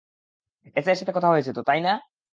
SI 0.75 0.93
এর 0.93 0.99
সাথে 0.99 1.13
কথা 1.15 1.29
হয়েছে 1.29 1.51
তো, 1.53 1.61
তাই 1.63 1.79
না? 1.81 1.93